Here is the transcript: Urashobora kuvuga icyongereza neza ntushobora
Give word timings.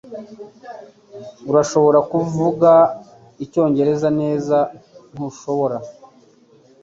Urashobora 1.49 1.99
kuvuga 2.11 2.71
icyongereza 3.43 4.07
neza 4.21 4.57
ntushobora 5.11 5.77